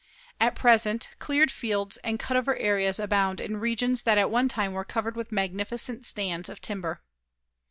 [0.39, 4.83] At present, cleared fields and cutover areas abound in regions that at one time were
[4.83, 7.03] covered with magnificent stands of timber.